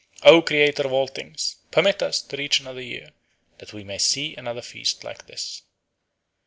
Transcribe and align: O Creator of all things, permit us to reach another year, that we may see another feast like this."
O 0.23 0.41
Creator 0.41 0.87
of 0.87 0.93
all 0.93 1.05
things, 1.05 1.57
permit 1.69 2.01
us 2.01 2.23
to 2.23 2.35
reach 2.35 2.59
another 2.59 2.81
year, 2.81 3.11
that 3.59 3.71
we 3.71 3.83
may 3.83 3.99
see 3.99 4.33
another 4.35 4.63
feast 4.63 5.03
like 5.03 5.27
this." 5.27 5.61